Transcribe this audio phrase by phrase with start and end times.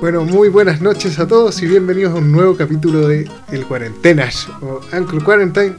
[0.00, 4.46] Bueno, muy buenas noches a todos y bienvenidos a un nuevo capítulo de El Cuarentenas
[4.60, 5.74] o Anchor Quarantine.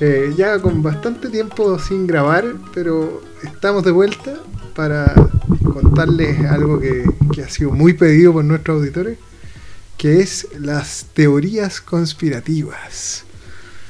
[0.00, 4.34] Eh, ya con bastante tiempo sin grabar, pero estamos de vuelta
[4.76, 5.14] para
[5.72, 9.18] contarles algo que, que ha sido muy pedido por nuestros auditores,
[9.96, 13.24] que es las teorías conspirativas.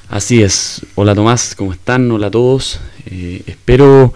[0.09, 0.87] Así es.
[0.95, 2.11] Hola Tomás, ¿cómo están?
[2.13, 2.81] Hola a todos.
[3.07, 4.15] Eh, espero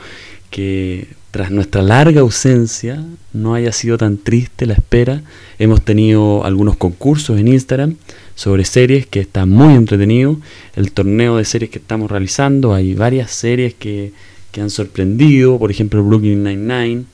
[0.51, 5.23] que tras nuestra larga ausencia no haya sido tan triste la espera.
[5.59, 7.97] Hemos tenido algunos concursos en Instagram
[8.35, 10.39] sobre series que están muy entretenido.
[10.77, 14.13] El torneo de series que estamos realizando, hay varias series que,
[14.51, 15.59] que han sorprendido.
[15.59, 17.05] Por ejemplo, Brooklyn Nine-Nine,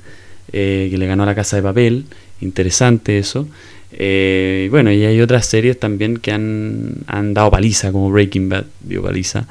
[0.52, 2.06] eh, que le ganó a la Casa de Papel.
[2.40, 3.46] Interesante eso.
[3.92, 8.64] Eh, bueno, y hay otras series también que han, han dado paliza, como Breaking Bad
[8.80, 9.46] dio paliza.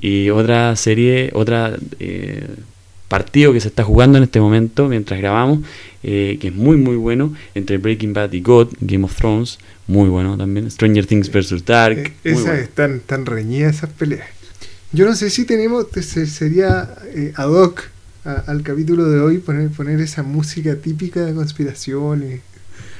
[0.00, 2.48] Y otra serie, otra eh,
[3.12, 5.60] partido que se está jugando en este momento mientras grabamos,
[6.02, 10.08] eh, que es muy muy bueno, entre Breaking Bad y God, Game of Thrones, muy
[10.08, 11.62] bueno también, Stranger Things vs.
[11.66, 11.98] Dark.
[11.98, 12.42] Eh, esas
[12.74, 12.94] bueno.
[12.94, 14.26] están reñidas esas peleas.
[14.92, 17.82] Yo no sé si tenemos, se- sería eh, ad hoc
[18.24, 22.40] a- al capítulo de hoy poner, poner esa música típica de conspiraciones.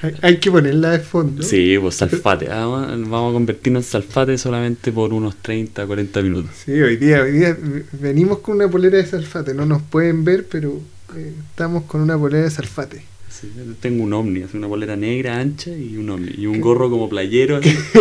[0.23, 1.43] Hay, que ponerla de fondo.
[1.43, 2.49] Sí, pues Salfate.
[2.51, 6.51] Ah, Vamos a convertirnos en Salfate solamente por unos 30, 40 minutos.
[6.65, 7.57] Sí, hoy día, hoy día
[7.93, 9.55] venimos con una polera de salfate.
[9.55, 10.81] No nos pueden ver, pero
[11.17, 13.03] eh, estamos con una polera de salfate.
[13.29, 16.33] Sí, yo tengo un ovni, una bolera negra ancha y un ovni.
[16.37, 17.61] Y un gorro como playero.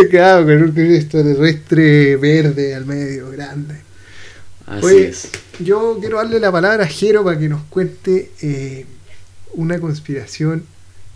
[0.09, 3.75] claro, con un extraterrestre verde al medio, grande.
[4.65, 5.29] Así Oye, es.
[5.59, 8.85] Yo quiero darle la palabra a Jero para que nos cuente eh,
[9.53, 10.63] una conspiración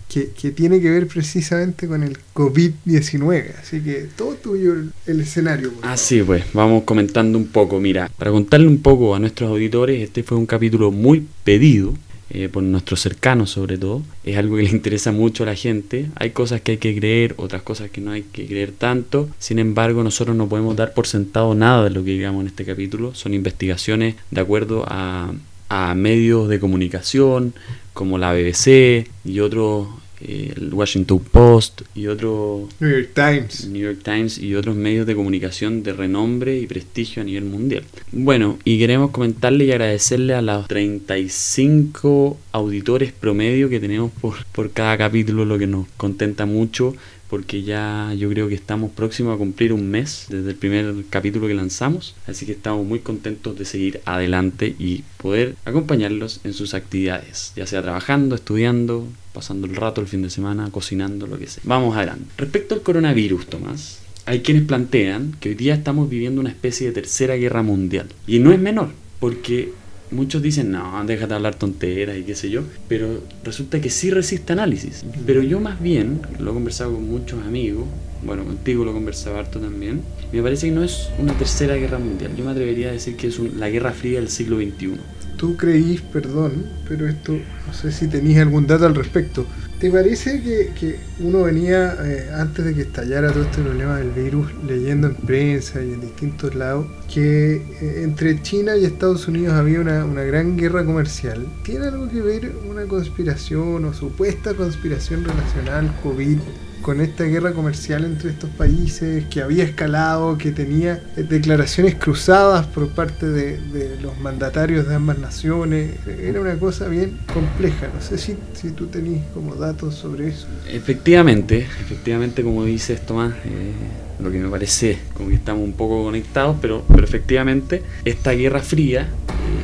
[0.08, 3.56] que, tiene que ver precisamente con el COVID-19.
[3.62, 5.74] Así que todo tuyo el, el escenario.
[5.82, 7.80] Así pues, vamos comentando un poco.
[7.80, 11.94] Mira, para contarle un poco a nuestros auditores, este fue un capítulo muy pedido.
[12.30, 16.08] eh, por nuestros cercanos sobre todo, es algo que le interesa mucho a la gente,
[16.16, 19.60] hay cosas que hay que creer, otras cosas que no hay que creer tanto, sin
[19.60, 23.14] embargo nosotros no podemos dar por sentado nada de lo que digamos en este capítulo,
[23.14, 25.34] son investigaciones de acuerdo a,
[25.70, 27.54] a medios de comunicación
[27.96, 29.88] como la BBC y otros,
[30.20, 33.68] eh, el Washington Post y otros New York Times.
[33.70, 37.86] New York Times y otros medios de comunicación de renombre y prestigio a nivel mundial.
[38.12, 44.72] Bueno, y queremos comentarle y agradecerle a los 35 auditores promedio que tenemos por, por
[44.72, 46.94] cada capítulo, lo que nos contenta mucho,
[47.30, 51.48] porque ya yo creo que estamos próximos a cumplir un mes desde el primer capítulo
[51.48, 56.74] que lanzamos, así que estamos muy contentos de seguir adelante y poder acompañarlos en sus
[56.74, 61.48] actividades, ya sea trabajando, estudiando, pasando el rato el fin de semana, cocinando, lo que
[61.48, 61.64] sea.
[61.66, 62.26] Vamos adelante.
[62.38, 66.94] Respecto al coronavirus, Tomás, hay quienes plantean que hoy día estamos viviendo una especie de
[66.94, 68.08] tercera guerra mundial.
[68.28, 69.74] Y no es menor, porque
[70.16, 74.54] muchos dicen, no, déjate hablar tonteras y qué sé yo, pero resulta que sí resiste
[74.54, 75.04] análisis.
[75.26, 77.86] Pero yo más bien, lo he conversado con muchos amigos,
[78.24, 82.00] bueno, contigo lo he conversado harto también, me parece que no es una tercera guerra
[82.00, 82.32] mundial.
[82.36, 84.98] Yo me atrevería a decir que es un- la guerra fría del siglo XXI.
[85.38, 89.46] Tú creís, perdón, pero esto no sé si tenéis algún dato al respecto.
[89.80, 94.12] ¿Te parece que, que uno venía, eh, antes de que estallara todo este problema del
[94.12, 99.54] virus, leyendo en prensa y en distintos lados, que eh, entre China y Estados Unidos
[99.54, 101.46] había una, una gran guerra comercial?
[101.64, 106.40] ¿Tiene algo que ver una conspiración o supuesta conspiración relacionada al COVID
[106.86, 112.90] con esta guerra comercial entre estos países que había escalado, que tenía declaraciones cruzadas por
[112.90, 115.96] parte de, los mandatarios de ambas naciones.
[116.06, 117.88] Era una cosa bien compleja.
[117.92, 120.46] No sé si, si tú tenés como datos sobre eso.
[120.70, 123.74] Efectivamente, efectivamente como dices Tomás, eh,
[124.20, 128.60] lo que me parece como que estamos un poco conectados, pero, pero efectivamente esta guerra
[128.60, 129.10] fría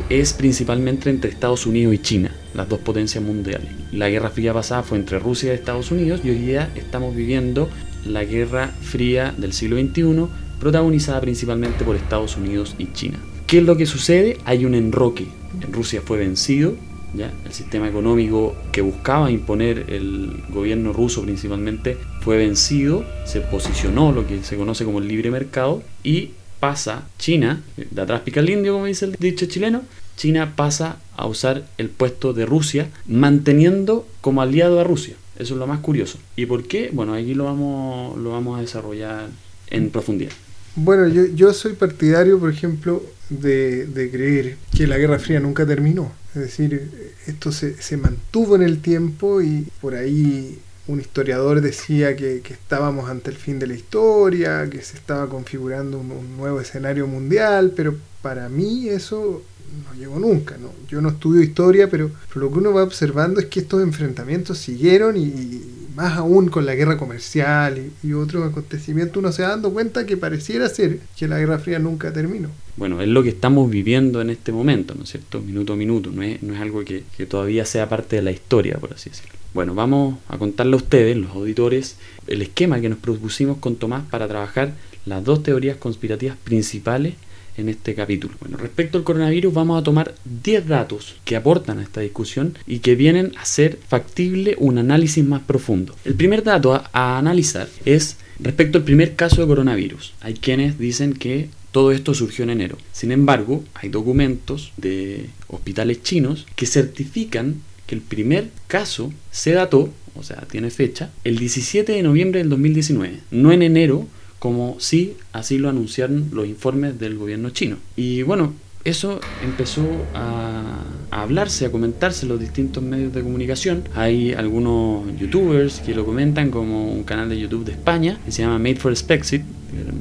[0.10, 3.72] es principalmente entre Estados Unidos y China, las dos potencias mundiales.
[3.92, 7.70] La guerra fría pasada fue entre Rusia y Estados Unidos y hoy día estamos viviendo
[8.06, 10.28] la guerra fría del siglo XXI
[10.60, 13.20] protagonizada principalmente por Estados Unidos y China.
[13.48, 14.38] ¿Qué es lo que sucede?
[14.46, 15.28] Hay un enroque.
[15.62, 16.76] En Rusia fue vencido,
[17.14, 17.32] ¿ya?
[17.46, 24.28] El sistema económico que buscaba imponer el gobierno ruso principalmente fue vencido, se posicionó lo
[24.28, 26.32] que se conoce como el libre mercado y
[26.62, 29.82] pasa China, de atrás pica el indio como dice el dicho chileno,
[30.16, 35.16] China pasa a usar el puesto de Rusia manteniendo como aliado a Rusia.
[35.38, 36.20] Eso es lo más curioso.
[36.36, 36.92] ¿Y por qué?
[36.94, 39.30] Bueno, aquí lo vamos, lo vamos a desarrollar
[39.68, 40.32] en profundidad.
[40.76, 45.66] Bueno, yo, yo soy partidario, por ejemplo, de, de creer que la Guerra Fría nunca
[45.66, 46.12] terminó.
[46.36, 46.92] Es decir,
[47.26, 50.60] esto se, se mantuvo en el tiempo y por ahí
[50.92, 56.00] un historiador decía que, estábamos ante el fin de la historia, que se estaba configurando
[56.00, 59.42] un, nuevo escenario mundial, pero para mí eso
[59.86, 60.58] no llegó nunca.
[60.58, 60.70] ¿no?
[60.90, 65.16] Yo no estudio historia, pero, lo que uno va observando es que estos enfrentamientos siguieron
[65.18, 65.62] y
[66.02, 70.18] más aún con la guerra comercial y, otros acontecimientos, uno se va dando cuenta que
[70.18, 72.50] pareciera ser que la Guerra Fría nunca terminó.
[72.76, 75.42] Bueno, es lo que estamos viviendo en este momento, ¿no es cierto?
[75.42, 78.32] Minuto a minuto, no es, no es algo que, que todavía sea parte de la
[78.32, 79.34] historia, por así decirlo.
[79.54, 84.04] Bueno, vamos a contarle a ustedes, los auditores, el esquema que nos propusimos con Tomás
[84.10, 84.74] para trabajar
[85.06, 87.16] las dos teorías conspirativas principales
[87.58, 88.36] en este capítulo.
[88.40, 92.80] Bueno, respecto al coronavirus vamos a tomar 10 datos que aportan a esta discusión y
[92.80, 95.96] que vienen a ser factible un análisis más profundo.
[96.06, 100.14] El primer dato a, a analizar es respecto al primer caso de coronavirus.
[100.22, 102.78] Hay quienes dicen que todo esto surgió en enero.
[102.92, 109.90] Sin embargo, hay documentos de hospitales chinos que certifican que el primer caso se dató,
[110.16, 114.08] o sea, tiene fecha, el 17 de noviembre del 2019, no en enero,
[114.42, 117.78] como sí así lo anunciaron los informes del gobierno chino.
[117.96, 118.54] Y bueno,
[118.84, 119.86] eso empezó
[120.16, 120.80] a,
[121.12, 123.84] hablarse, a comentarse en los distintos medios de comunicación.
[123.94, 128.42] Hay algunos youtubers que lo comentan, como un canal de YouTube de España que se
[128.42, 129.44] llama Made for Spexit,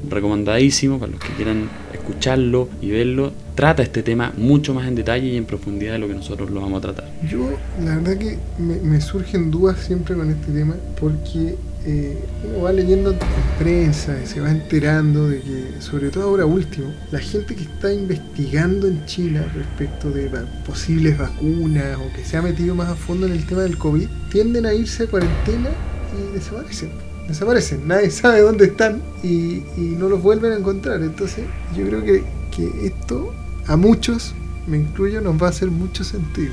[0.08, 3.34] recomendadísimo para los que quieran escucharlo y verlo.
[3.54, 6.62] Trata este tema mucho más en detalle y en profundidad de lo que nosotros lo
[6.62, 7.12] vamos a tratar.
[7.28, 7.50] Yo,
[7.84, 13.12] la verdad que me surgen dudas siempre con este tema porque eh, uno va leyendo
[13.12, 13.18] en
[13.58, 17.92] prensa y se va enterando de que, sobre todo ahora último, la gente que está
[17.92, 20.30] investigando en China respecto de
[20.66, 24.08] posibles vacunas o que se ha metido más a fondo en el tema del COVID,
[24.30, 25.70] tienden a irse a cuarentena
[26.12, 26.90] y desaparecen.
[27.26, 31.00] Desaparecen, nadie sabe dónde están y, no los vuelven a encontrar.
[31.02, 31.44] Entonces,
[31.74, 32.24] yo creo que,
[32.54, 33.34] que esto
[33.66, 34.34] a muchos,
[34.66, 36.52] me incluyo, nos va a hacer mucho sentido.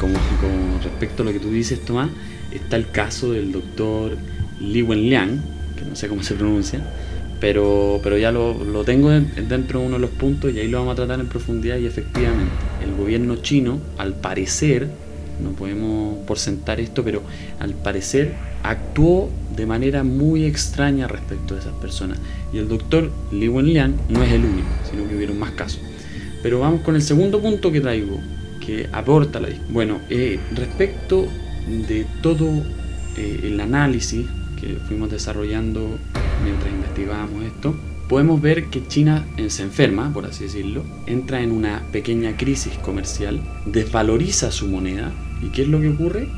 [0.00, 2.10] Como, como respecto a lo que tú dices, Tomás,
[2.50, 4.16] está el caso del doctor
[4.72, 5.40] Li Wenliang,
[5.76, 6.80] que no sé cómo se pronuncia,
[7.40, 10.78] pero, pero ya lo, lo, tengo dentro de uno de los puntos y ahí lo
[10.78, 12.52] vamos a tratar en profundidad y efectivamente
[12.82, 14.88] el gobierno chino, al parecer,
[15.42, 17.22] no podemos porcentar esto, pero
[17.58, 22.18] al parecer actuó de manera muy extraña respecto a esas personas.
[22.52, 25.80] Y el doctor Li Wenliang no es el único, sino que hubieron más casos.
[26.42, 28.18] Pero vamos con el segundo punto que traigo,
[28.64, 31.26] que aporta la Bueno, eh, respecto
[31.66, 32.48] de todo
[33.16, 34.26] eh, el análisis
[34.64, 35.98] que fuimos desarrollando
[36.42, 37.74] mientras investigábamos esto,
[38.08, 43.40] podemos ver que China se enferma, por así decirlo, entra en una pequeña crisis comercial,
[43.66, 45.12] desvaloriza su moneda.
[45.42, 46.28] ¿Y qué es lo que ocurre?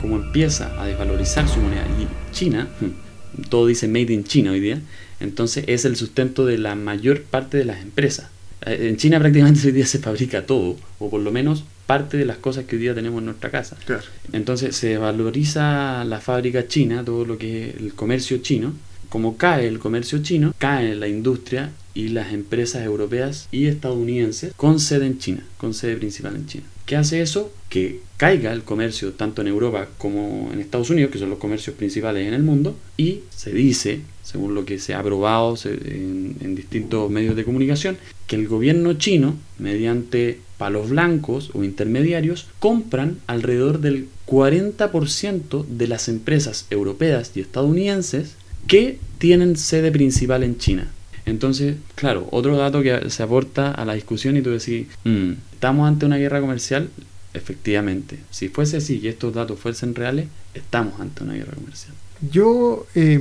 [0.00, 2.68] Como empieza a desvalorizar su moneda y China,
[3.48, 4.80] todo dice made in China hoy día,
[5.20, 8.30] entonces es el sustento de la mayor parte de las empresas.
[8.64, 12.24] Eh, en China prácticamente hoy día se fabrica todo, o por lo menos parte de
[12.24, 13.76] las cosas que hoy día tenemos en nuestra casa.
[13.86, 14.04] Claro.
[14.32, 18.74] Entonces se valoriza la fábrica china, todo lo que es el comercio chino.
[19.08, 24.80] Como cae el comercio chino, cae la industria y las empresas europeas y estadounidenses con
[24.80, 26.64] sede en China, con sede principal en China.
[26.84, 27.52] ¿Qué hace eso?
[27.68, 31.76] Que caiga el comercio tanto en Europa como en Estados Unidos, que son los comercios
[31.76, 37.10] principales en el mundo, y se dice, según lo que se ha probado en, distintos
[37.10, 44.08] medios de comunicación, que el gobierno chino, mediante palos blancos o intermediarios, compran alrededor del
[44.26, 48.36] 40% de las empresas europeas y estadounidenses
[48.66, 50.90] que tienen sede principal en China.
[51.26, 55.86] Entonces, claro, otro dato que se aporta a la discusión y tú decís, mmm, ¿estamos
[55.86, 56.88] ante una guerra comercial?
[57.36, 61.92] Efectivamente, si fuese así y estos datos fuesen reales, estamos ante una guerra comercial.
[62.32, 63.20] Yo, eh,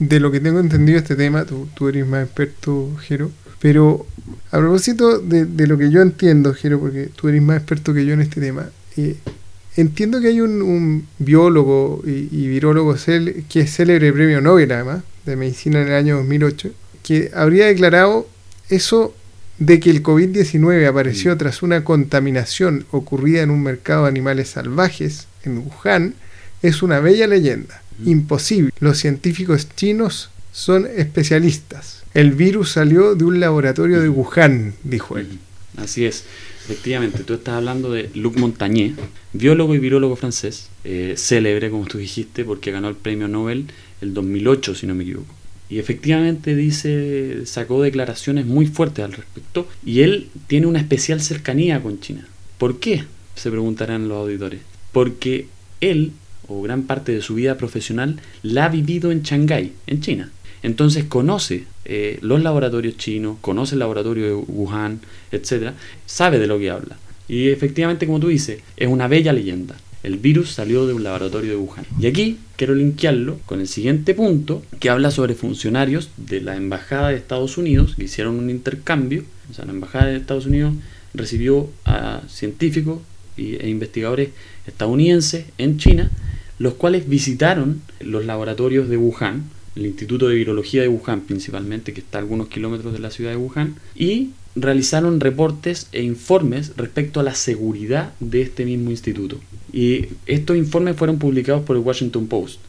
[0.00, 3.30] de lo que tengo entendido este tema, tú, eres más experto, Jero,
[3.60, 4.06] pero
[4.50, 8.14] a propósito de, lo que yo entiendo, Jero, porque tú eres más experto que yo
[8.14, 9.18] en este tema, eh,
[9.76, 12.96] entiendo que hay un, biólogo y, y virólogo
[13.48, 16.72] que es célebre premio Nobel, además, de medicina en el año 2008,
[17.04, 18.26] que habría declarado
[18.68, 19.14] eso
[19.58, 25.28] de que el COVID-19 apareció tras una contaminación ocurrida en un mercado de animales salvajes
[25.44, 26.14] en Wuhan
[26.62, 27.82] es una bella leyenda.
[28.04, 28.72] Imposible.
[28.80, 32.02] Los científicos chinos son especialistas.
[32.14, 35.38] El virus salió de un laboratorio de Wuhan, dijo él.
[35.76, 36.24] Así es.
[36.64, 38.92] Efectivamente, tú estás hablando de Luc Montagnier,
[39.34, 43.66] biólogo y virólogo francés, eh, célebre, como tú dijiste, porque ganó el premio Nobel
[44.00, 45.34] el 2008, si no me equivoco.
[45.68, 51.82] Y efectivamente dice, sacó declaraciones muy fuertes al respecto y él tiene una especial cercanía
[51.82, 52.26] con China.
[52.58, 53.04] ¿Por qué?
[53.34, 54.60] Se preguntarán los auditores.
[54.92, 55.46] Porque
[55.80, 56.12] él,
[56.48, 60.30] o gran parte de su vida profesional, la ha vivido en Shanghái, en China.
[60.62, 65.00] Entonces conoce eh, los laboratorios chinos, conoce el laboratorio de Wuhan,
[65.32, 65.72] etc.
[66.06, 66.96] Sabe de lo que habla.
[67.28, 69.76] Y efectivamente, como tú dices, es una bella leyenda.
[70.04, 71.84] El virus salió de un laboratorio de Wuhan.
[71.98, 77.08] Y aquí quiero linkearlo con el siguiente punto que habla sobre funcionarios de la Embajada
[77.08, 79.24] de Estados Unidos que hicieron un intercambio.
[79.50, 80.74] O sea, la Embajada de Estados Unidos
[81.14, 83.00] recibió a científicos
[83.36, 84.28] e investigadores
[84.66, 86.10] estadounidenses en China
[86.58, 89.44] los cuales visitaron los laboratorios de Wuhan,
[89.76, 93.32] el Instituto de Virología de Wuhan principalmente, que está a algunos kilómetros de la ciudad
[93.32, 99.40] de Wuhan, y realizaron reportes e informes respecto a la seguridad de este mismo instituto.
[99.72, 102.60] Y estos informes fueron publicados por el Washington Post.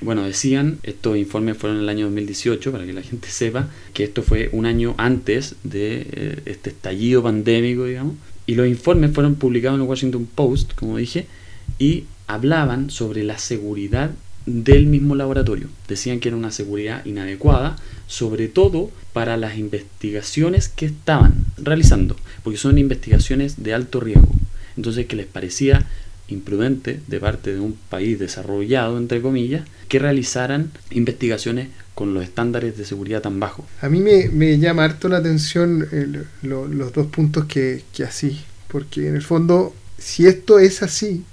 [0.00, 4.04] Bueno, decían, estos informes fueron en el año 2018, para que la gente sepa, que
[4.04, 8.14] esto fue un año antes de eh, este estallido pandémico, digamos.
[8.46, 11.26] Y los informes fueron publicados en el Washington Post, como dije,
[11.78, 14.12] y hablaban sobre la seguridad
[14.46, 15.68] del mismo laboratorio.
[15.88, 22.58] Decían que era una seguridad inadecuada, sobre todo para las investigaciones que estaban realizando, porque
[22.58, 24.28] son investigaciones de alto riesgo.
[24.76, 25.86] Entonces que les parecía
[26.28, 32.76] imprudente de parte de un país desarrollado, entre comillas, que realizaran investigaciones con los estándares
[32.76, 33.66] de seguridad tan bajos.
[33.80, 35.86] A mí me, llama harto la atención
[36.42, 41.24] los dos puntos que, que así, porque en el fondo, si esto es así,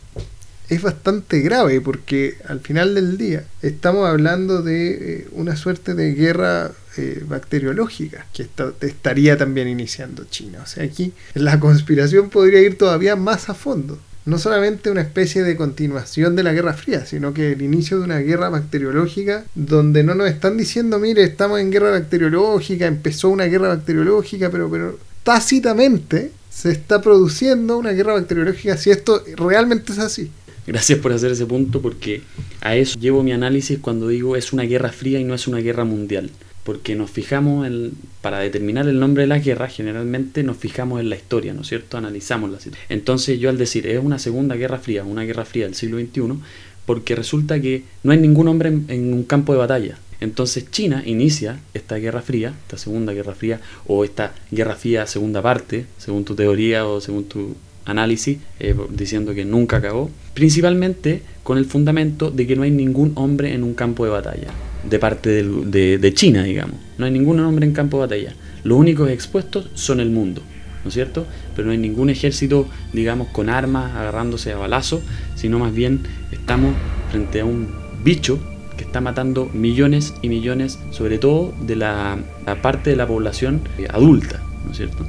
[0.72, 6.14] es bastante grave porque al final del día estamos hablando de eh, una suerte de
[6.14, 8.48] guerra eh, bacteriológica que
[8.80, 10.60] estaría también iniciando China.
[10.64, 14.00] O sea, aquí la conspiración podría ir todavía más a fondo.
[14.24, 18.06] No solamente una especie de continuación de la Guerra Fría, sino que el inicio de
[18.06, 23.46] una guerra bacteriológica donde no nos están diciendo, mire, estamos en guerra bacteriológica, empezó una
[23.46, 30.00] guerra bacteriológica, pero, pero tácitamente se está produciendo una guerra bacteriológica si esto realmente es
[30.00, 30.30] así.
[30.68, 32.22] Gracias por hacer ese punto porque
[32.62, 35.60] a eso llevo mi análisis cuando digo es una guerra fría y no es una
[35.60, 36.30] guerra mundial.
[36.64, 41.10] Porque nos fijamos en, para determinar el nombre de la guerra, generalmente nos fijamos en
[41.10, 41.98] la historia, ¿no es cierto?
[41.98, 42.86] Analizamos la situación.
[42.90, 46.40] Entonces yo al decir es una segunda guerra fría, una guerra fría del siglo XXI,
[46.86, 49.98] porque resulta que no hay ningún hombre en, un campo de batalla.
[50.20, 55.42] Entonces China inicia esta guerra fría, esta segunda guerra fría, o esta guerra fría segunda
[55.42, 61.58] parte, según tu teoría o según tu análisis, eh, diciendo que nunca acabó, principalmente con
[61.58, 64.48] el fundamento de que no hay ningún hombre en un campo de batalla,
[64.90, 66.76] de parte de, China, digamos.
[66.98, 68.36] No hay ningún hombre en campo de batalla.
[68.64, 70.42] Los únicos expuestos son el mundo,
[70.84, 71.26] ¿no es cierto?
[71.56, 75.02] Pero no hay ningún ejército, digamos, con armas, agarrándose a balazos,
[75.36, 76.74] sino más bien estamos
[77.10, 77.70] frente a un
[78.04, 78.40] bicho
[78.78, 83.62] que está matando millones y millones, sobre todo de la, la parte de la población
[83.90, 85.06] adulta, ¿no es cierto?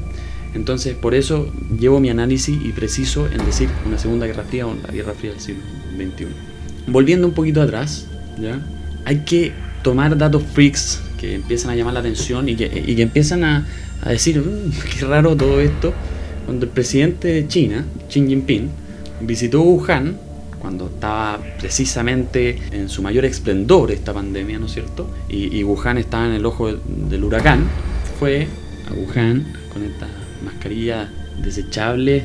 [0.55, 4.75] Entonces, por eso llevo mi análisis y preciso en decir una Segunda Guerra Fría o
[4.75, 5.63] la Guerra Fría del siglo
[5.97, 6.27] XXI.
[6.87, 8.07] Volviendo un poquito atrás,
[8.39, 8.61] ¿ya?
[9.05, 13.03] hay que tomar datos freaks que empiezan a llamar la atención y que, y que
[13.03, 13.67] empiezan a,
[14.03, 15.93] a decir, mm, qué raro todo esto.
[16.45, 18.69] Cuando el presidente de China, Xi Jinping,
[19.21, 20.17] visitó Wuhan,
[20.59, 25.09] cuando estaba precisamente en su mayor esplendor esta pandemia, ¿no es cierto?
[25.29, 27.65] Y, y Wuhan estaba en el ojo del huracán,
[28.19, 28.47] fue
[28.89, 30.09] a Wuhan con esta
[30.43, 31.09] mascarilla
[31.43, 32.25] desechable,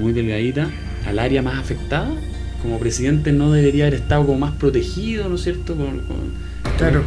[0.00, 0.68] muy delgadita,
[1.06, 2.10] al área más afectada,
[2.62, 5.76] como presidente no debería haber estado como más protegido, ¿no es cierto?
[5.76, 6.02] Con,
[6.76, 7.04] claro.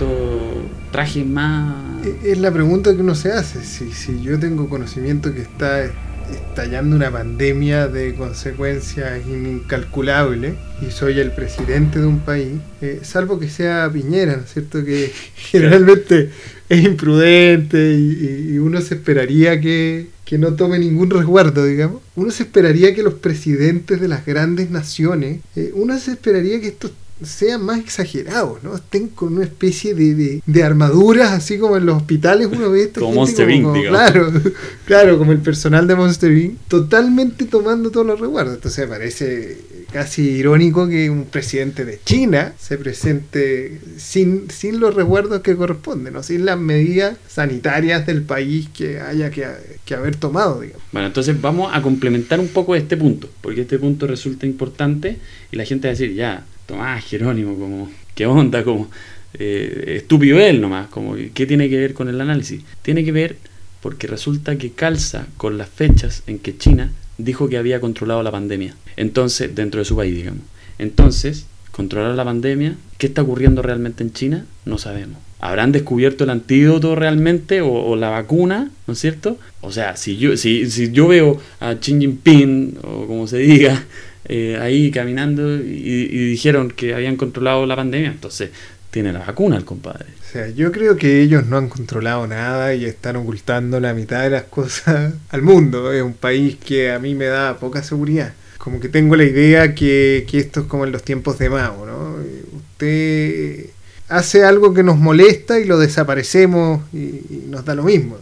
[0.92, 1.76] trajes más...
[2.24, 5.92] Es la pregunta que uno se hace, si, si yo tengo conocimiento que está
[6.32, 13.40] estallando una pandemia de consecuencias incalculables y soy el presidente de un país, eh, salvo
[13.40, 14.84] que sea Piñera, ¿no es cierto?
[14.84, 16.30] Que generalmente
[16.70, 20.08] es imprudente y, uno se esperaría que,
[20.38, 22.02] no tome ningún resguardo, digamos.
[22.16, 26.68] Uno se esperaría que los presidentes de las grandes naciones, eh, uno se esperaría que
[26.68, 26.92] estos
[27.24, 28.76] sean más exagerados, ¿no?
[28.76, 33.14] Estén con una especie de, de, armaduras, así como en los hospitales uno ve como
[33.14, 34.32] Monster Inc., Claro,
[34.86, 38.56] claro, como el personal de Monster Inc., totalmente tomando todos los resguardos.
[38.56, 39.58] Entonces parece
[39.92, 46.14] casi irónico que un presidente de China se presente sin, sin los resguardos que corresponden,
[46.14, 46.24] ¿no?
[46.24, 49.46] sin las medidas sanitarias del país que haya que,
[49.84, 50.84] que haber tomado, digamos.
[50.92, 55.18] Bueno, entonces vamos a complementar un poco este punto, porque este punto resulta importante
[55.52, 58.64] y la gente va a decir, ya, Tomás Jerónimo, como, ¿qué onda?
[58.64, 58.90] Como,
[59.34, 62.62] eh, estúpido él nomás, como, ¿qué tiene que ver con el análisis?
[62.82, 63.36] Tiene que ver
[63.82, 68.32] porque resulta que calza con las fechas en que China dijo que había controlado la
[68.32, 68.74] pandemia.
[68.96, 70.44] Entonces, dentro de su país, digamos.
[70.80, 74.46] Entonces, controlar la pandemia, ¿qué está ocurriendo realmente en China?
[74.64, 75.18] No sabemos.
[75.42, 78.72] ¿Habrán descubierto el antídoto realmente o, la vacuna?
[78.88, 79.38] ¿No es cierto?
[79.60, 83.84] O sea, si yo, si, si yo veo a Xi Jinping, o como se diga,
[84.26, 88.52] eh, ahí caminando y, dijeron que habían controlado la pandemia, entonces
[88.92, 90.06] tiene la vacuna el compadre.
[90.22, 94.22] O sea, yo creo que ellos no han controlado nada y están ocultando la mitad
[94.24, 95.92] de las cosas al mundo.
[95.92, 98.34] Es un país que a mí me da poca seguridad.
[98.58, 102.16] Como que tengo la idea que, esto es como en los tiempos de Mao, ¿no?
[102.56, 103.72] Usted
[104.08, 108.18] hace algo que nos molesta y lo desaparecemos y, nos da lo mismo.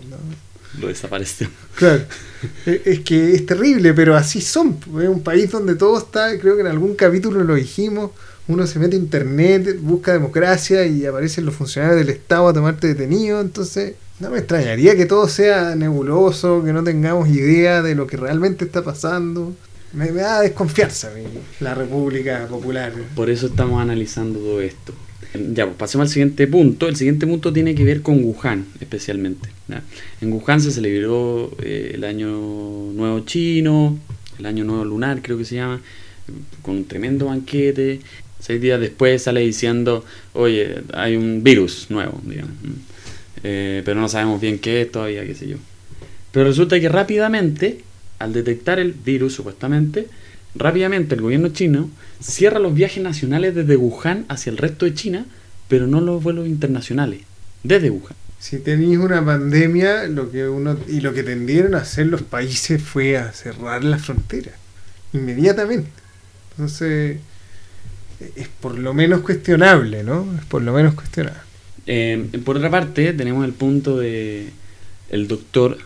[0.79, 1.47] Lo desapareció.
[1.75, 2.03] Claro.
[2.65, 4.77] E- Es que es terrible, pero así son.
[5.01, 8.11] Es un país donde todo está, creo que en algún capítulo lo dijimos,
[8.47, 12.87] uno se mete a internet, busca democracia y aparecen los funcionarios del Estado a tomarte
[12.87, 18.07] detenido, entonces no me extrañaría que todo sea nebuloso, que no tengamos idea de lo
[18.07, 19.53] que realmente está pasando.
[19.93, 21.09] Me, me da desconfianza
[21.61, 22.91] la República Popular.
[23.15, 24.93] Por eso estamos analizando todo esto.
[25.33, 26.87] Ya, pues pasemos al siguiente punto.
[26.87, 29.49] El siguiente punto tiene que ver con Wuhan, especialmente.
[30.21, 33.99] En Wuhan se celebró eh, el Año Nuevo Chino,
[34.39, 35.81] el Año Nuevo Lunar, creo que se llama,
[36.61, 37.99] con un tremendo banquete.
[38.39, 42.53] Seis días después sale diciendo, oye, hay un virus nuevo, digamos.
[43.43, 45.57] Eh, pero no sabemos bien qué es todavía, qué sé yo.
[46.31, 47.81] Pero resulta que rápidamente,
[48.17, 50.07] al detectar el virus supuestamente,
[50.55, 51.89] rápidamente el gobierno chino
[52.21, 55.25] cierra los viajes nacionales desde Wuhan hacia el resto de China,
[55.67, 57.21] pero no los vuelos internacionales,
[57.63, 58.15] desde Wuhan.
[58.39, 62.81] Si tenéis una pandemia, lo que uno y lo que tendieron a hacer los países
[62.81, 64.55] fue a cerrar las fronteras
[65.13, 65.91] inmediatamente.
[66.51, 67.17] Entonces
[68.35, 70.27] es por lo menos cuestionable, ¿no?
[70.37, 71.39] Es por lo menos cuestionable.
[71.85, 74.49] Eh, por otra parte, tenemos el punto de
[75.09, 75.77] el doctor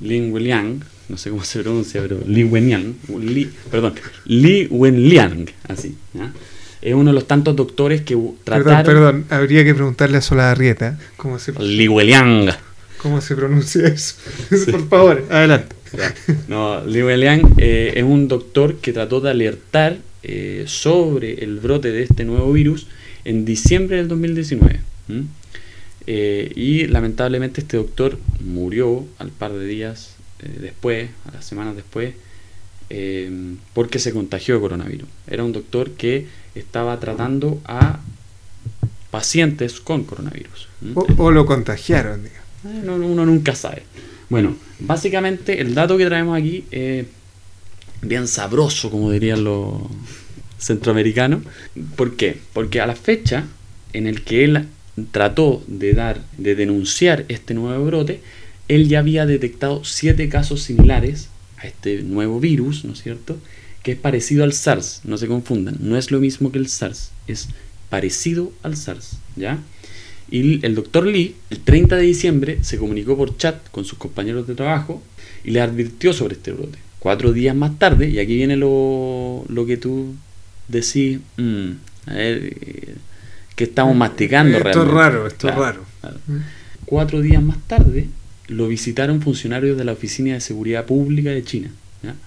[0.00, 3.94] Lin Wenliang, no sé cómo se pronuncia, pero Li Wenliang, Li, perdón,
[4.26, 5.94] Li Wenliang, así.
[6.14, 6.32] ¿ya?
[6.82, 8.84] Es uno de los tantos doctores que u- Perdón, trataron...
[8.84, 12.50] perdón, habría que preguntarle a Solabarrieta cómo se, Li Wenliang.
[12.98, 14.14] cómo se pronuncia eso.
[14.70, 15.74] Por favor, adelante.
[16.48, 21.92] No, Li Wenliang eh, es un doctor que trató de alertar eh, sobre el brote
[21.92, 22.86] de este nuevo virus
[23.24, 24.80] en diciembre del 2019.
[25.08, 25.24] ¿m?
[26.08, 31.76] Eh, y lamentablemente este doctor murió al par de días eh, después, a las semanas
[31.76, 32.14] después,
[32.90, 35.08] eh, porque se contagió de coronavirus.
[35.26, 38.00] Era un doctor que estaba tratando a
[39.10, 40.68] pacientes con coronavirus.
[40.94, 42.34] O, o lo contagiaron, digo.
[42.66, 43.82] Eh, no- uno nunca sabe.
[44.28, 47.06] Bueno, básicamente el dato que traemos aquí es
[48.02, 49.74] bien sabroso, como dirían los
[50.58, 51.42] centroamericanos.
[51.96, 52.38] ¿Por qué?
[52.52, 53.44] Porque a la fecha
[53.92, 54.66] en el que él
[55.12, 58.20] trató de dar, de denunciar este nuevo brote,
[58.68, 63.36] él ya había detectado siete casos similares a este nuevo virus, ¿no es cierto?
[63.82, 67.12] Que es parecido al SARS, no se confundan, no es lo mismo que el SARS,
[67.26, 67.48] es
[67.88, 69.58] parecido al SARS, ¿ya?
[70.30, 74.46] Y el doctor Lee, el 30 de diciembre, se comunicó por chat con sus compañeros
[74.48, 75.02] de trabajo
[75.44, 76.78] y le advirtió sobre este brote.
[76.98, 80.14] Cuatro días más tarde, y aquí viene lo, lo que tú
[80.66, 81.70] decís, mm,
[82.06, 82.94] a ver, eh,
[83.54, 85.84] que estamos masticando Esto es raro, esto es raro.
[86.00, 86.18] claro.
[86.84, 88.08] Cuatro días más tarde,
[88.48, 91.70] lo visitaron funcionarios de la Oficina de Seguridad Pública de China,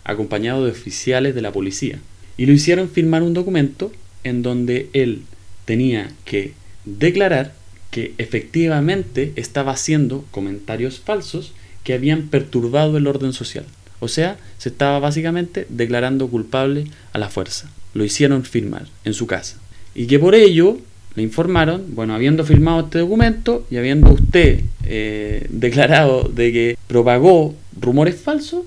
[0.04, 2.00] acompañados de oficiales de la policía.
[2.38, 3.92] Y lo hicieron firmar un documento
[4.24, 5.24] en donde él
[5.66, 6.54] tenía que
[6.86, 7.54] declarar
[7.92, 11.54] que efectivamente estaba haciendo comentarios falsos
[11.84, 13.66] que habían perturbado el orden social.
[14.00, 17.70] O sea, se estaba básicamente declarando culpable a la fuerza.
[17.94, 19.58] Lo hicieron firmar en su casa.
[19.96, 20.80] Y que por ello
[21.16, 27.56] le informaron, bueno, habiendo firmado este documento y habiendo usted eh, declarado de que propagó
[27.80, 28.66] rumores falsos,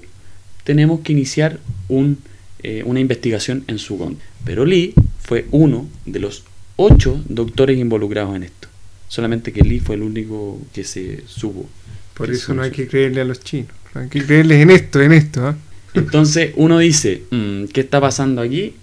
[0.65, 2.19] tenemos que iniciar un,
[2.63, 4.25] eh, una investigación en su contra.
[4.45, 6.45] Pero Lee fue uno de los
[6.77, 8.69] ocho doctores involucrados en esto.
[9.09, 11.67] Solamente que Lee fue el único que se supo.
[12.15, 13.71] Por eso no hay que creerle a los chinos.
[13.95, 15.47] No hay que creerles en esto, en esto.
[15.47, 15.57] ¿ah?
[15.95, 18.75] Entonces uno dice, "Mm, ¿qué está pasando aquí?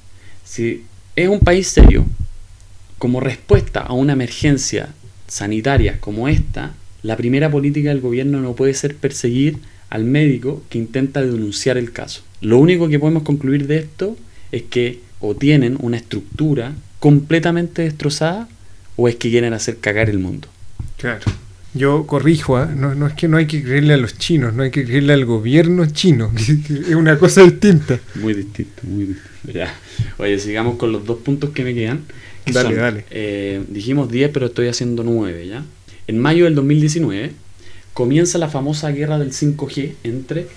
[0.43, 0.84] Si
[1.15, 2.06] es un país serio,
[2.99, 4.89] como respuesta a una emergencia
[5.27, 9.57] sanitaria como esta, la primera política del gobierno no puede ser perseguir
[9.89, 12.21] al médico que intenta denunciar el caso.
[12.41, 14.15] Lo único que podemos concluir de esto
[14.51, 18.47] es que o tienen una estructura completamente destrozada
[18.95, 20.47] o es que quieren hacer cagar el mundo.
[20.97, 21.21] Claro.
[21.73, 22.65] Yo corrijo, ¿ah?
[22.75, 25.13] no, no es que no hay que creerle a los chinos, no hay que creerle
[25.13, 27.99] al gobierno chino, que- que es una cosa distinta.
[28.15, 29.29] Muy distinto, muy distinto.
[29.53, 29.73] Ya.
[30.17, 32.01] Oye, sigamos con los dos puntos que me quedan.
[32.45, 33.06] Dale, son, dale.
[33.12, 35.63] eh, dijimos 10, pero estoy haciendo 9, ¿ya?
[36.08, 37.32] En mayo del 2019
[37.93, 40.47] comienza la famosa guerra del 5G entre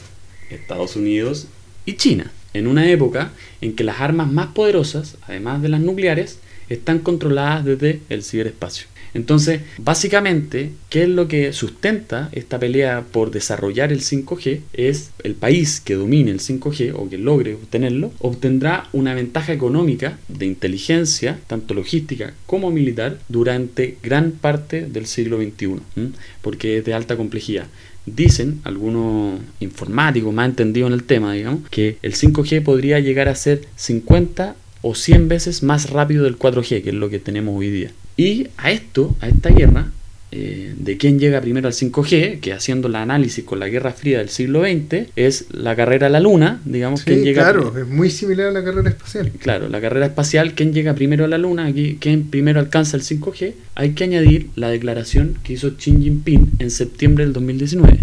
[0.50, 1.48] Estados Unidos
[1.84, 6.38] y China, en una época en que las armas más poderosas, además de las nucleares,
[6.68, 8.86] están controladas desde el ciberespacio.
[9.14, 14.60] Entonces, básicamente, ¿qué es lo que sustenta esta pelea por desarrollar el 5G?
[14.72, 20.18] Es el país que domine el 5G o que logre obtenerlo, obtendrá una ventaja económica
[20.28, 26.94] de inteligencia, tanto logística como militar, durante gran parte del siglo XXI, porque es de
[26.94, 27.66] alta complejidad.
[28.06, 33.34] Dicen algunos informáticos más entendidos en el tema, digamos, que el 5G podría llegar a
[33.34, 37.70] ser 50 o 100 veces más rápido del 4G, que es lo que tenemos hoy
[37.70, 37.92] día.
[38.22, 39.90] Y a esto, a esta guerra,
[40.30, 44.18] eh, de quién llega primero al 5G, que haciendo el análisis con la Guerra Fría
[44.18, 47.86] del siglo XX, es la carrera a la Luna, digamos, Sí, quién llega claro, es
[47.88, 49.32] muy similar a la carrera espacial.
[49.40, 53.54] Claro, la carrera espacial, quién llega primero a la Luna, quién primero alcanza el 5G,
[53.74, 57.98] hay que añadir la declaración que hizo Xi Jinping en septiembre del 2019.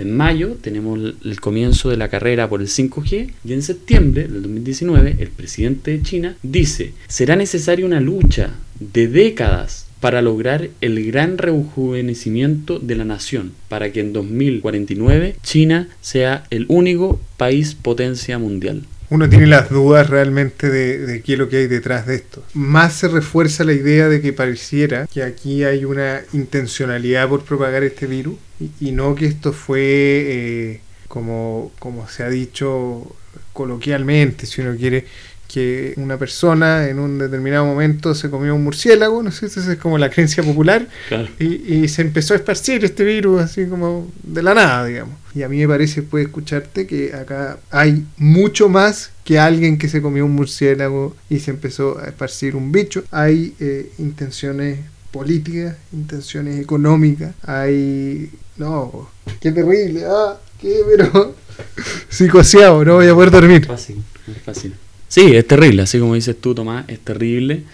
[0.00, 4.40] En mayo tenemos el- comienzo de la carrera por el 5G y en septiembre del
[4.44, 11.04] 2019 el presidente de China dice, será necesaria una lucha de décadas para lograr el
[11.04, 18.38] gran rejuvenecimiento de la nación, para que en 2049 China sea el único país potencia
[18.38, 18.84] mundial.
[19.10, 22.44] Uno tiene las dudas realmente de, de qué es lo que hay detrás de esto.
[22.54, 27.82] Más se refuerza la idea de que pareciera que aquí hay una intencionalidad por propagar
[27.82, 33.16] este virus y, y no que esto fue eh, como, como se ha dicho
[33.52, 35.06] coloquialmente, si uno quiere
[35.52, 39.78] que una persona en un determinado momento se comió un murciélago, no sé, esa es
[39.78, 41.28] como la creencia popular, Claro.
[41.40, 45.16] y, y se empezó a esparcir este virus así como de la nada, digamos.
[45.34, 49.88] Y a mí me parece, puede escucharte, que acá hay mucho más que alguien que
[49.88, 53.04] se comió un murciélago y se empezó a esparcir un bicho.
[53.10, 54.78] Hay eh, intenciones
[55.10, 58.30] políticas, intenciones económicas, hay...
[58.56, 59.08] No,
[59.40, 61.34] qué terrible, ah, qué, pero...
[62.08, 63.66] Psicoseado, no voy a poder dormir.
[63.66, 64.02] Fácil,
[64.44, 64.74] fácil.
[65.10, 67.64] Sí, es terrible, así como dices tú, Tomás, es terrible,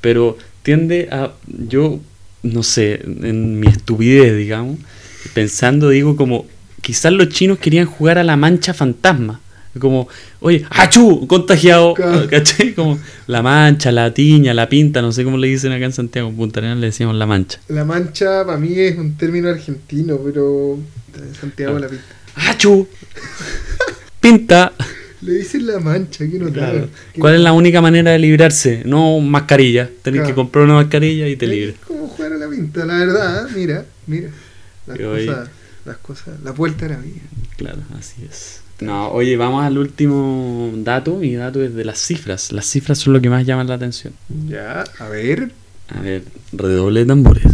[0.00, 1.32] pero tiende a,
[1.68, 1.98] yo,
[2.44, 4.78] no sé, en mi estupidez, digamos,
[5.34, 6.46] pensando, digo, como,
[6.80, 9.40] quizás los chinos querían jugar a la mancha fantasma,
[9.80, 10.06] como,
[10.38, 11.26] oye, ¡achú!
[11.26, 11.94] Contagiado.
[12.30, 12.74] ¿cachai?
[12.74, 16.28] Como la mancha, la tiña, la pinta, no sé cómo le dicen acá en Santiago,
[16.28, 17.58] en Punta Arenas le decíamos la mancha.
[17.66, 20.78] La mancha para mí es un término argentino, pero
[21.16, 21.80] en Santiago Ah.
[21.80, 22.04] la pinta.
[22.36, 22.86] ¡achú!
[24.20, 24.72] Pinta.
[25.24, 26.88] Le dicen la mancha, que no Claro.
[27.18, 28.82] ¿Cuál es la única manera de librarse?
[28.84, 29.88] No mascarilla.
[30.02, 30.28] Tenés Claro.
[30.28, 31.76] que comprar una mascarilla y te libres.
[31.88, 32.84] ¿Cómo jugar a la pinta?
[32.84, 34.28] La verdad, mira, mira.
[34.86, 35.48] Las cosas,
[35.86, 37.22] las cosas, la vuelta era mía.
[37.56, 38.60] Claro, así es.
[38.80, 41.16] No, oye, vamos al último dato.
[41.16, 42.52] Mi dato es de las cifras.
[42.52, 44.12] Las cifras son lo que más llaman la atención.
[44.48, 45.52] Ya, a ver.
[45.88, 47.44] A ver, redoble de tambores.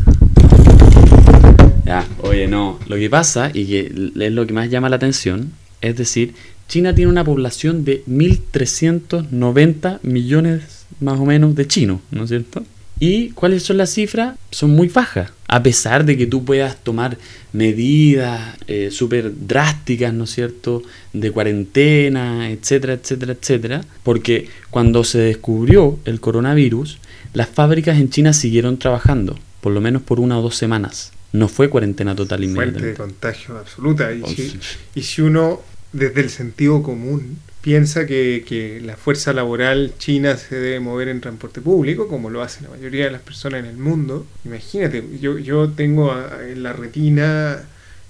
[1.85, 2.79] Ya, oye, no.
[2.89, 3.81] Lo que pasa y que
[4.17, 6.35] es lo que más llama la atención, es decir,
[6.71, 12.65] China tiene una población de 1.390 millones más o menos de chinos, ¿no es cierto?
[13.01, 14.39] ¿Y cuáles son las cifras?
[14.53, 15.33] Son muy bajas.
[15.49, 17.19] A pesar de que tú puedas tomar
[17.53, 20.83] medidas eh, súper drásticas, ¿no es cierto?
[21.13, 23.81] De cuarentena, etcétera, etcétera, etcétera.
[24.05, 26.99] Porque cuando se descubrió el coronavirus,
[27.33, 31.13] las fábricas en China siguieron trabajando, por lo menos por una o dos semanas.
[31.33, 34.13] No fue cuarentena total Fuente de contagio absoluta.
[34.13, 34.59] Y Oh, si, sí.
[34.95, 40.57] y si uno, desde el sentido común, piensa que, que la fuerza laboral china se
[40.57, 43.76] debe mover en transporte público, como lo hace la mayoría de las personas en el
[43.76, 47.62] mundo, imagínate, yo, yo tengo en la retina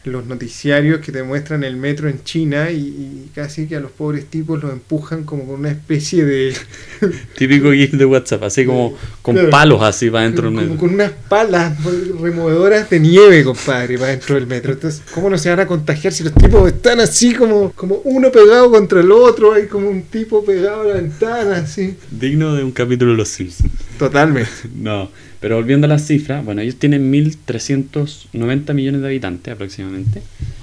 [0.05, 3.91] los noticiarios que te muestran el metro en China y, y casi que a los
[3.91, 6.55] pobres tipos los empujan como con una especie de...
[7.37, 9.51] Típico GIF de WhatsApp, así como con Claro.
[9.51, 10.77] palos así para dentro del metro.
[10.77, 11.77] con unas palas
[12.21, 14.73] removedoras de nieve, compadre, para dentro del metro.
[14.73, 18.33] Entonces, ¿cómo no se van a contagiar si los tipos están así como, como uno
[18.33, 19.53] pegado contra el otro?
[19.53, 21.97] Hay como un tipo pegado a la ventana, así.
[22.11, 23.71] Digno de un capítulo de Los Simpsons.
[24.01, 24.51] Totalmente.
[24.75, 25.11] No,
[25.41, 30.23] pero volviendo a las cifras, bueno, ellos tienen 1.390 millones de habitantes aproximadamente,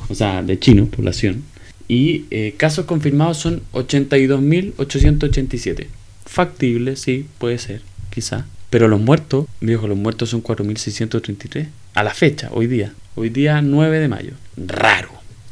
[0.09, 1.43] o sea, de chinos, población,
[1.87, 5.87] y eh, casos confirmados son 82.887.
[6.25, 8.45] Factible, sí, puede ser, quizá.
[8.69, 12.93] Pero los muertos, viejo, los muertos son 4.633 a la fecha, hoy día.
[13.15, 14.33] Hoy día 9 de mayo.
[14.57, 15.09] Raro.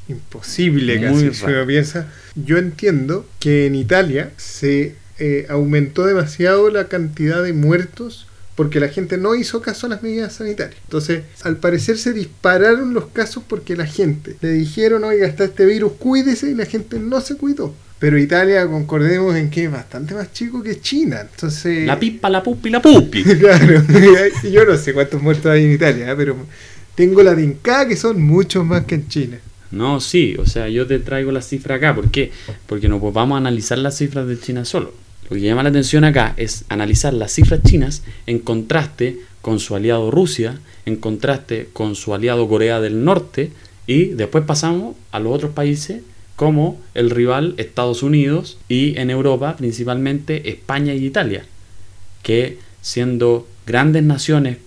[0.07, 1.65] Imposible Muy casi, si raro.
[1.65, 2.07] piensa.
[2.35, 8.87] Yo entiendo que en Italia se eh, aumentó demasiado la cantidad de muertos porque la
[8.87, 10.79] gente no hizo caso a las medidas sanitarias.
[10.85, 15.65] Entonces, al parecer se dispararon los casos porque la gente le dijeron, oiga, está este
[15.65, 17.73] virus, cuídese, y la gente no se cuidó.
[17.99, 21.21] Pero Italia, concordemos en que es bastante más chico que China.
[21.21, 23.23] Entonces, La pipa, la pupi, la pupi.
[23.39, 23.83] claro,
[24.51, 26.15] yo no sé cuántos muertos hay en Italia, ¿eh?
[26.15, 26.35] pero
[26.93, 29.37] tengo la tincada que son muchos más que en China.
[29.71, 31.93] No, sí, o sea, yo te traigo la cifra acá.
[31.93, 32.31] ¿Por qué?
[32.67, 34.93] Porque no pues vamos a analizar las cifras de China solo.
[35.29, 39.75] Lo que llama la atención acá es analizar las cifras chinas en contraste con su
[39.75, 43.51] aliado Rusia, en contraste con su aliado Corea del Norte,
[43.87, 46.01] y después pasamos a los otros países
[46.35, 51.45] como el rival Estados Unidos y en Europa principalmente España y Italia,
[52.23, 54.57] que siendo grandes naciones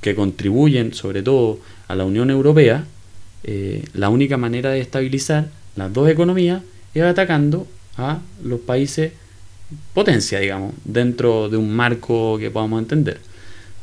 [0.00, 1.58] que contribuyen sobre todo
[1.88, 2.86] a la Unión Europea,
[3.44, 6.62] eh, la única manera de estabilizar las dos economías
[6.94, 9.12] es atacando a los países
[9.92, 13.20] potencia, digamos, dentro de un marco que podamos entender.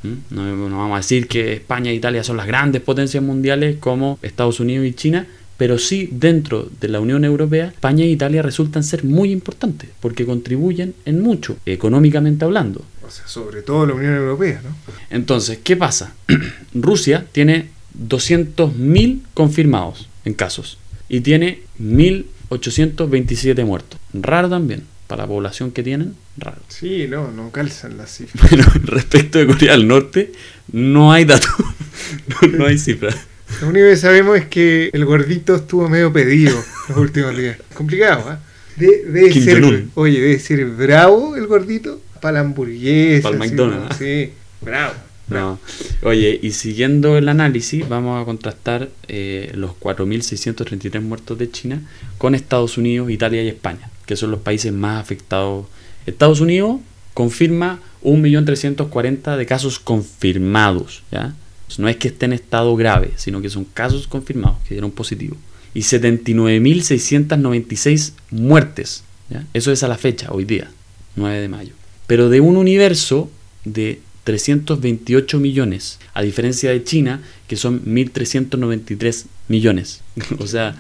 [0.04, 0.36] ¿Mm?
[0.36, 4.20] No, no vamos a decir que España e Italia son las grandes potencias mundiales como
[4.22, 8.84] Estados Unidos y China, pero sí dentro de la Unión Europea, España e Italia resultan
[8.84, 12.84] ser muy importantes porque contribuyen en mucho, económicamente hablando.
[13.06, 14.76] O sea, sobre todo la Unión Europea, ¿no?
[15.10, 16.14] Entonces, ¿qué pasa?
[16.74, 24.00] Rusia tiene 200.000 confirmados en casos y tiene 1.827 muertos.
[24.14, 24.84] Raro también,
[25.16, 26.58] para la población que tienen, raro.
[26.68, 28.48] Sí, no, no calzan las cifras.
[28.50, 30.34] Pero respecto de Corea del Norte,
[30.74, 31.50] no hay datos,
[32.42, 33.16] no, no hay cifras.
[33.62, 37.58] Lo único que sabemos es que el gordito estuvo medio pedido los últimos días.
[37.74, 38.40] Complicado, ¿ah?
[38.76, 43.30] De, debe ser, oye, debe ser bravo el gordito para la hamburguesa.
[43.30, 43.86] Pa'l así McDonald's.
[43.88, 44.94] como- Sí, bravo.
[45.28, 45.60] bravo.
[46.02, 46.10] No.
[46.10, 51.82] Oye, y siguiendo el análisis, vamos a contrastar eh, los 4.633 muertos de China
[52.18, 55.66] con Estados Unidos, Italia y España, que son los países más afectados.
[56.06, 56.80] Estados Unidos
[57.14, 61.36] confirma 1.340.000 de casos confirmados, ¿ya?
[61.78, 65.36] No es que esté en estado grave, sino que son casos confirmados que dieron positivo.
[65.74, 69.48] Y 79.696 muertes, ¿ya?
[69.54, 70.70] Eso es a la fecha, hoy día,
[71.16, 71.74] 9 de mayo.
[72.08, 73.32] Pero de un universo
[73.66, 80.02] de 328 millones, a diferencia de China, que son 1.393 millones.
[80.40, 80.76] o sea,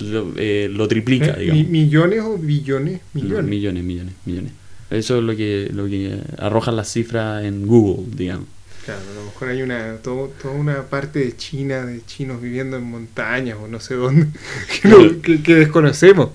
[0.00, 1.40] lo, eh, lo triplica, ¿Eh?
[1.40, 1.62] digamos.
[1.64, 3.00] Mi- ¿Millones o billones?
[3.14, 3.44] Millones.
[3.50, 4.52] millones, millones, millones.
[4.90, 8.46] Eso es lo que, lo que arrojan las cifras en Google, digamos.
[8.84, 12.76] Claro, a lo mejor hay una, todo- toda una parte de China, de chinos viviendo
[12.76, 14.26] en montañas o no sé dónde,
[14.82, 16.28] que, no- que- que desconocemos.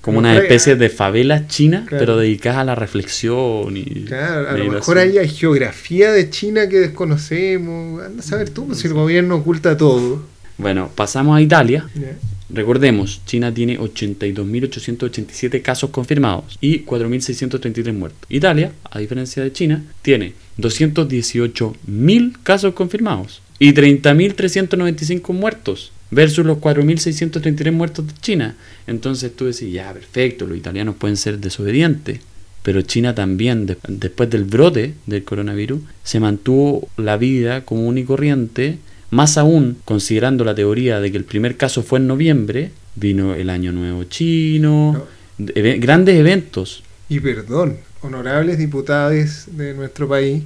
[0.00, 2.00] Como No una especie de favelas chinas, Claro.
[2.00, 6.68] pero dedicadas a la reflexión y Claro, a lo mejor ahí hay geografía de China
[6.68, 8.00] que desconocemos.
[8.00, 10.22] Anda a saber tú, si el gobierno oculta todo.
[10.56, 11.84] Bueno, pasamos a Italia.
[11.96, 12.16] Ya.
[12.50, 18.20] Recordemos, China tiene 82.887 casos confirmados y 4.633 muertos.
[18.30, 27.72] Italia, a diferencia de China, tiene 218.000 casos confirmados y 30.395 muertos versus los 4.633
[27.72, 28.56] muertos de China.
[28.86, 32.20] Entonces tú decís, ya, perfecto, los italianos pueden ser desobedientes.
[32.62, 38.04] Pero China también, de- después del brote del coronavirus, se mantuvo la vida común y
[38.04, 38.78] corriente
[39.10, 43.50] más aún, considerando la teoría de que el primer caso fue en noviembre, vino el
[43.50, 45.06] Año Nuevo Chino,
[45.38, 46.82] grandes eventos.
[47.08, 50.42] Y perdón, honorables diputados de nuestro país,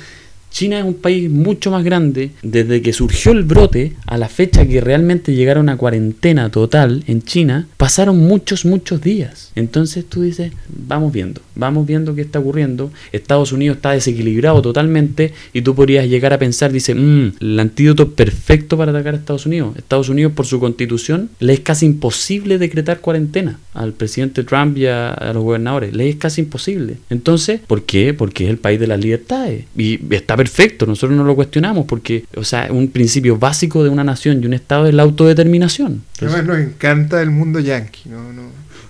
[0.53, 2.31] China es un país mucho más grande.
[2.43, 7.23] Desde que surgió el brote a la fecha que realmente llegaron a cuarentena total en
[7.23, 9.51] China, pasaron muchos, muchos días.
[9.55, 12.93] Entonces tú dices, vamos viendo, vamos viendo qué está ocurriendo.
[13.13, 18.11] Estados Unidos está desequilibrado totalmente y tú podrías llegar a pensar, dice, "Mm, el antídoto
[18.13, 19.77] perfecto para atacar a Estados Unidos.
[19.77, 24.87] Estados Unidos por su constitución le es casi imposible decretar cuarentena al presidente Trump y
[24.87, 25.95] a, a los gobernadores.
[25.95, 26.97] Le es casi imposible.
[27.11, 28.13] Entonces, ¿por qué?
[28.13, 29.65] Porque es el país de las libertades.
[29.77, 34.03] Y está perfecto, nosotros no lo cuestionamos porque, o sea, un principio básico de una
[34.03, 36.03] nación y un Estado es la autodeterminación.
[36.15, 38.09] Entonces, Además nos encanta el mundo yankee.
[38.09, 38.43] No, no,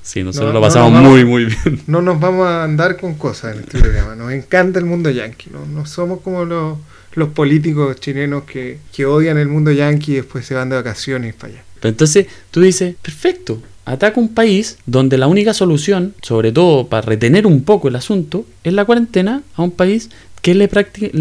[0.02, 1.82] sí, nosotros no, lo pasamos no, muy, vamos- muy bien.
[1.86, 4.14] no nos vamos a andar con cosas en este programa.
[4.14, 5.50] Nos encanta el mundo yankee.
[5.52, 6.78] No, no somos como los,
[7.14, 11.34] los políticos chilenos que, que odian el mundo yankee y después se van de vacaciones
[11.34, 11.64] para allá.
[11.80, 17.02] Pero entonces tú dices, perfecto, ataca un país donde la única solución, sobre todo para
[17.06, 20.08] retener un poco el asunto, es la cuarentena a un país
[20.42, 20.68] que le,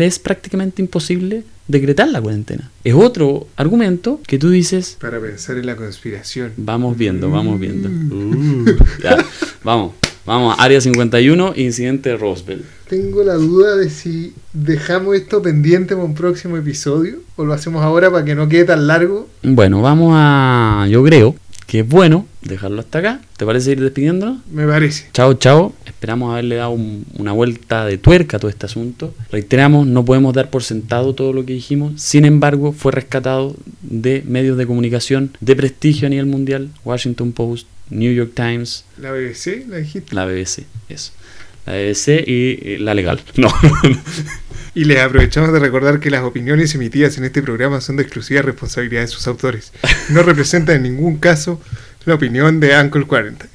[0.06, 2.72] es prácticamente imposible decretar la cuarentena.
[2.84, 6.52] Es otro argumento que tú dices, Para pensar en la conspiración.
[6.58, 7.88] vamos viendo, vamos viendo.
[7.88, 8.66] Uh,
[9.04, 9.24] ya,
[9.64, 9.94] vamos,
[10.26, 12.66] vamos, Área 51, incidente de Roswell.
[12.90, 17.84] Tengo la duda de si dejamos esto pendiente para un próximo episodio o lo hacemos
[17.84, 19.30] ahora para que no quede tan largo.
[19.44, 21.36] Bueno, vamos a, yo creo
[21.72, 23.22] que es bueno dejarlo hasta acá.
[23.38, 24.40] ¿Te parece ir despidiéndonos?
[24.52, 25.06] Me parece.
[25.14, 25.74] Chao, chao.
[25.86, 29.16] Esperamos haberle dado un- una vuelta de tuerca a todo este asunto.
[29.32, 32.02] Reiteramos, no podemos dar por sentado todo lo que dijimos.
[32.02, 36.68] Sin embargo, fue rescatado de medios de comunicación de prestigio a nivel mundial.
[36.84, 40.14] Washington Post, New York Times, La BBC, la dijiste.
[40.14, 40.66] la BBC.
[40.90, 41.14] Eso.
[41.66, 43.22] la BBC y la legal.
[43.38, 43.48] No.
[44.74, 48.42] Y les aprovechamos de recordar que las opiniones emitidas en este programa son de exclusiva
[48.42, 49.74] responsabilidad de sus autores.
[50.10, 51.62] No representan en ningún caso
[52.06, 53.48] la opinión de Uncle 40.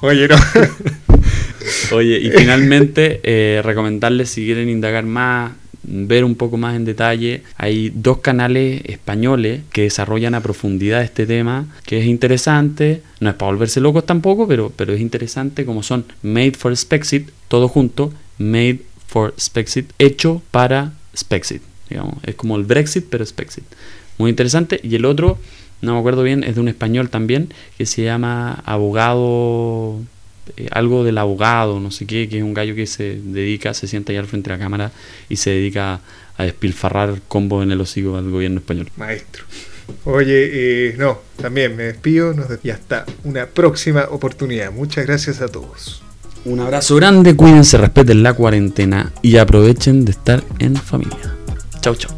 [0.00, 0.36] Oye, no.
[1.92, 5.52] Oye, y finalmente eh, recomendarles si quieren indagar más,
[5.84, 11.26] ver un poco más en detalle, hay dos canales españoles que desarrollan a profundidad este
[11.26, 15.84] tema, que es interesante, no es para volverse locos tampoco, pero, pero es interesante como
[15.84, 22.56] son Made for Spexit, todo junto, Made for Spexit, hecho para Spexit, digamos, es como
[22.56, 23.64] el Brexit pero Spexit.
[24.18, 25.38] Muy interesante, y el otro,
[25.82, 30.00] no me acuerdo bien, es de un español también, que se llama Abogado
[30.56, 33.88] eh, algo del abogado, no sé qué, que es un gallo que se dedica, se
[33.88, 34.92] sienta allá al frente de la cámara
[35.28, 36.00] y se dedica
[36.36, 38.88] a despilfarrar combo en el hocico al gobierno español.
[38.96, 39.44] Maestro.
[40.04, 44.72] Oye, eh, no, también me despido nos y hasta una próxima oportunidad.
[44.72, 46.02] Muchas gracias a todos.
[46.46, 51.36] Un abrazo grande, cuídense, respeten la cuarentena y aprovechen de estar en familia.
[51.80, 52.12] Chau, chau.